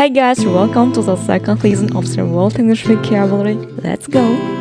[0.00, 3.56] Hi guys, welcome to the second season of the World English Vocabulary.
[3.84, 4.59] Let's go!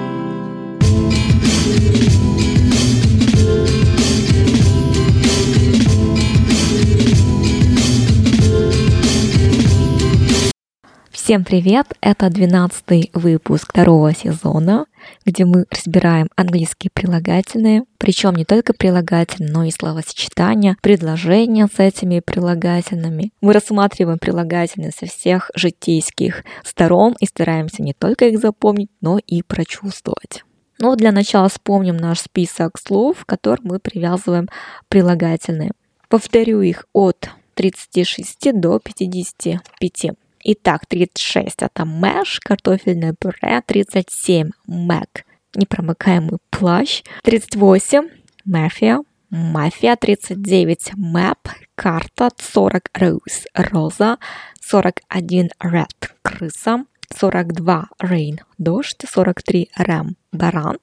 [11.29, 11.85] Всем привет!
[12.01, 14.87] Это 12 выпуск второго сезона,
[15.27, 22.19] где мы разбираем английские прилагательные, причем не только прилагательные, но и словосочетания, предложения с этими
[22.19, 23.31] прилагательными.
[23.41, 29.43] Мы рассматриваем прилагательные со всех житейских сторон и стараемся не только их запомнить, но и
[29.43, 30.43] прочувствовать.
[30.79, 34.49] Но для начала вспомним наш список слов, к которым мы привязываем
[34.87, 35.73] прилагательные.
[36.07, 40.15] Повторю их от 36 до 55.
[40.43, 48.07] Итак, 36 это мэш, картофельное пюре, 37 мэк, непромыкаемый плащ, 38
[48.45, 48.99] мафия,
[49.29, 51.37] мафия, 39 мэп,
[51.75, 54.17] карта, 40 роуз, роза,
[54.61, 60.77] 41 ред, крыса, 42 rain, дождь, 43 ram, баран,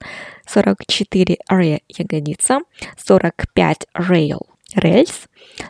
[0.47, 2.61] 44 ре, ягодица,
[2.99, 4.41] 45 rail,
[4.75, 5.29] рельс,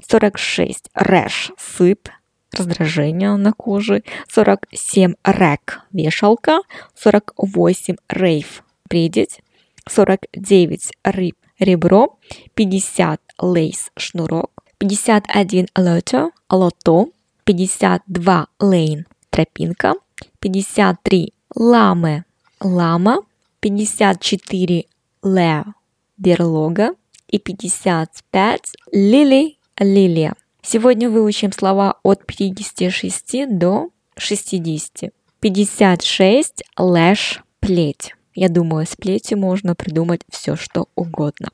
[0.09, 2.09] 46 рэш, сыпь,
[2.53, 6.61] раздражение на коже, 47 рэк– вешалка,
[6.95, 9.41] 48 рейв– бредить,
[9.89, 12.19] 49 рыб– ребро,
[12.55, 17.09] 50 лейс– шнурок, 51 лото– лото,
[17.45, 19.95] 52 лейн– тропинка,
[20.41, 22.25] 53 ламе–
[22.61, 23.23] лама,
[23.61, 24.85] 54
[25.25, 25.65] ле–
[26.19, 26.95] берлога
[27.29, 30.35] и 55 лили– лилия.
[30.69, 35.13] Сегодня выучим слова от 56 до 60.
[35.39, 38.17] 56 лэш плеть.
[38.35, 41.51] Я думаю, с плетью можно придумать все, что угодно.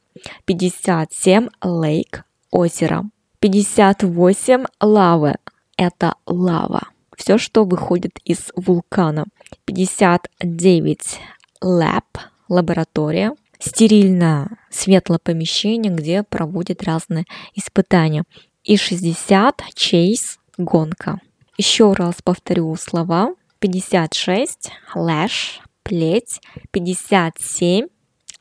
[0.46, 3.04] 57 лейк озеро.
[3.40, 5.34] 58 лавы–
[5.76, 6.88] это лава.
[7.14, 9.26] Все, что выходит из вулкана.
[9.66, 11.20] 59
[11.60, 13.34] лэп– лаборатория.
[13.58, 18.24] Стерильное светлое помещение, где проводят разные испытания
[18.64, 21.20] и 60 chase гонка.
[21.56, 23.34] Еще раз повторю слова.
[23.58, 26.40] 56 lash плеть,
[26.72, 27.86] 57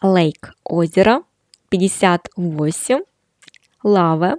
[0.01, 1.21] lake озеро,
[1.69, 3.01] 58
[3.83, 4.37] лава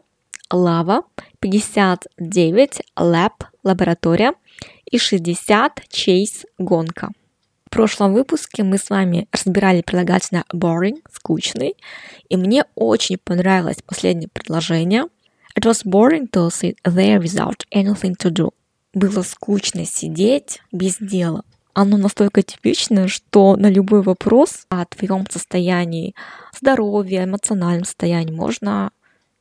[0.50, 1.02] лава,
[1.40, 3.32] 59 lab
[3.62, 4.34] лаборатория
[4.90, 7.10] и 60 chase гонка.
[7.66, 11.74] В прошлом выпуске мы с вами разбирали прилагательное boring, скучный,
[12.28, 15.04] и мне очень понравилось последнее предложение–
[15.54, 18.52] It was boring to sit there without anything to do.
[18.94, 21.44] Было скучно сидеть без дела.
[21.74, 26.14] Оно настолько типичное, что на любой вопрос о твоем состоянии
[26.54, 28.90] здоровья, эмоциональном состоянии можно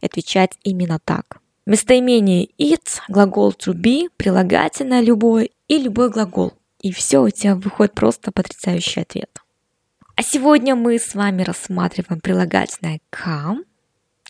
[0.01, 1.41] отвечать именно так.
[1.65, 6.53] Местоимение it, глагол to be, прилагательное любое и любой глагол.
[6.81, 9.29] И все, у тебя выходит просто потрясающий ответ.
[10.15, 13.63] А сегодня мы с вами рассматриваем прилагательное calm,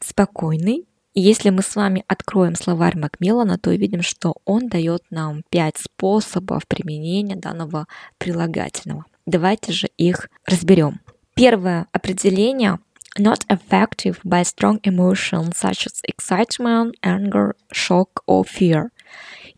[0.02, 5.44] спокойный, и если мы с вами откроем словарь Макмиллана, то увидим, что он дает нам
[5.50, 9.06] пять способов применения данного прилагательного.
[9.26, 11.02] Давайте же их разберем.
[11.36, 12.80] Первое определение
[13.20, 18.90] not affected by strong emotions such as excitement, anger, shock or fear.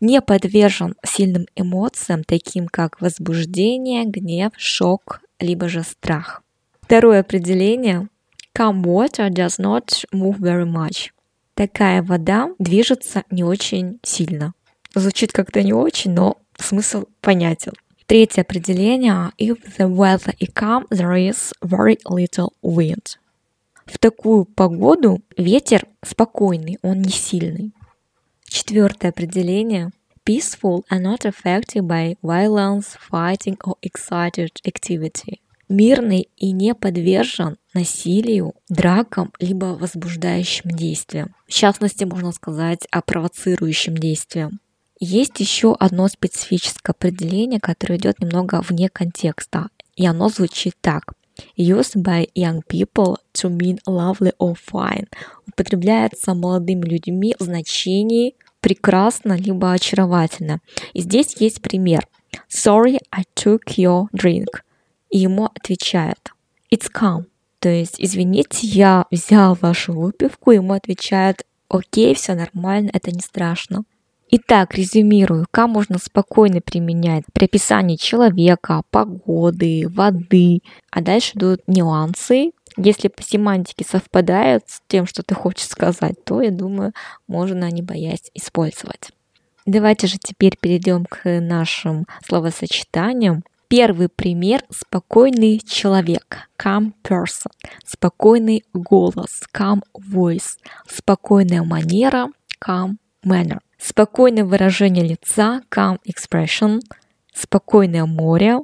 [0.00, 6.42] Не подвержен сильным эмоциям, таким как возбуждение, гнев, шок, либо же страх.
[6.82, 8.08] Второе определение
[8.56, 11.13] calm water does not move very much
[11.54, 14.54] такая вода движется не очень сильно.
[14.94, 17.72] Звучит как-то не очень, но смысл понятен.
[18.06, 19.32] Третье определение.
[19.38, 23.16] If the weather is calm, there is very little wind.
[23.86, 27.72] В такую погоду ветер спокойный, он не сильный.
[28.46, 29.90] Четвертое определение.
[30.26, 38.54] Peaceful and not affected by violence, fighting or excited activity мирный и не подвержен насилию,
[38.68, 41.34] дракам, либо возбуждающим действиям.
[41.46, 44.60] В частности, можно сказать о провоцирующем действиям.
[45.00, 51.14] Есть еще одно специфическое определение, которое идет немного вне контекста, и оно звучит так.
[51.56, 55.08] Used by young people to mean lovely or fine.
[55.48, 60.60] Употребляется молодыми людьми в значении прекрасно либо очаровательно.
[60.92, 62.06] И здесь есть пример.
[62.48, 64.46] Sorry, I took your drink
[65.14, 66.32] и ему отвечает
[66.72, 67.26] «It's calm».
[67.60, 73.84] То есть, извините, я взял вашу выпивку, ему отвечает «Окей, все нормально, это не страшно».
[74.28, 82.50] Итак, резюмирую, как можно спокойно применять при описании человека, погоды, воды, а дальше идут нюансы.
[82.76, 86.92] Если по семантике совпадают с тем, что ты хочешь сказать, то, я думаю,
[87.28, 89.12] можно не боясь использовать.
[89.64, 93.44] Давайте же теперь перейдем к нашим словосочетаниям.
[93.76, 97.50] Первый пример– спокойный человек, calm person,
[97.84, 102.28] спокойный голос, calm voice, спокойная манера,
[102.64, 106.82] calm manner, спокойное выражение лица, calm expression,
[107.34, 108.60] спокойное море,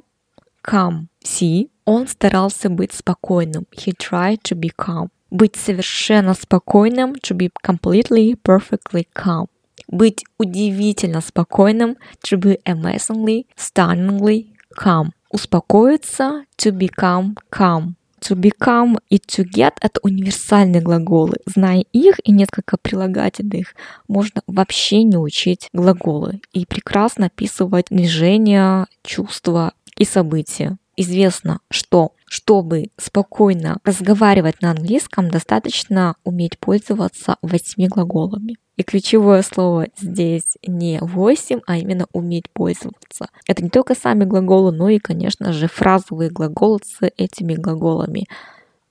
[0.63, 1.69] calm sea.
[1.83, 5.09] Он старался быть спокойным, he tried to be calm.
[5.29, 9.47] Быть совершенно спокойным, to be completely, perfectly calm.
[9.89, 15.11] Быть удивительно спокойным, to be amazingly, stunningly calm.
[15.31, 17.95] Успокоиться, to become calm.
[18.21, 21.37] To become и to get— это универсальные глаголы.
[21.47, 23.73] Зная их и несколько прилагательных,
[24.07, 30.77] можно вообще не учить глаголы и прекрасно описывать движения, чувства и события.
[30.95, 38.55] Известно, что чтобы спокойно разговаривать на английском, достаточно уметь пользоваться восьми глаголами.
[38.77, 43.27] И ключевое слово здесь не 8, а именно уметь пользоваться.
[43.47, 48.27] Это не только сами глаголы, но и, конечно же, фразовые глаголы с этими глаголами.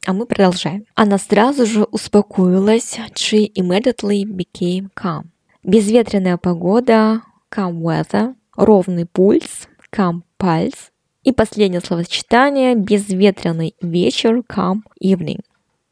[0.05, 0.85] А мы продолжаем.
[0.95, 2.99] Она сразу же успокоилась.
[3.15, 5.29] She immediately became calm.
[5.65, 8.35] Безветренная погода, calm weather.
[8.55, 10.90] Ровный пульс, calm pulse.
[11.22, 15.40] И последнее словосочетание– безветренный вечер, calm evening.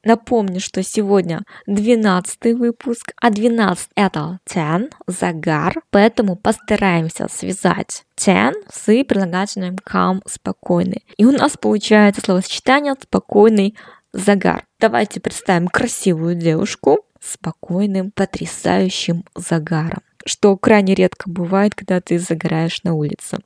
[0.02, 9.04] Напомню, что сегодня 12 выпуск, а 12 это 10, загар, поэтому постараемся связать 10 с
[9.04, 11.04] прилагательным calm, спокойный.
[11.18, 13.76] И у нас получается словосочетание спокойный
[14.14, 14.64] загар.
[14.80, 22.82] Давайте представим красивую девушку с спокойным, потрясающим загаром, что крайне редко бывает, когда ты загораешь
[22.82, 23.40] на улице.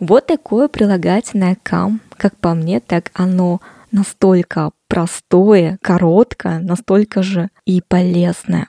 [0.00, 3.60] Вот такое прилагательное come, как по мне, так оно
[3.92, 8.68] настолько простое, короткое, настолько же и полезное.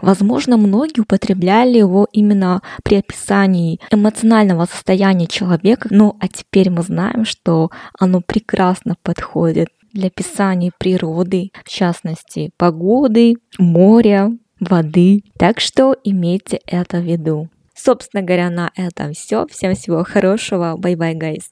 [0.00, 7.24] Возможно, многие употребляли его именно при описании эмоционального состояния человека, ну а теперь мы знаем,
[7.24, 14.30] что оно прекрасно подходит для описания природы, в частности, погоды, моря,
[14.60, 15.24] воды.
[15.38, 17.48] Так что имейте это в виду.
[17.74, 19.46] Собственно говоря, на этом все.
[19.46, 20.76] Всем всего хорошего.
[20.76, 21.42] Bye bye, guys.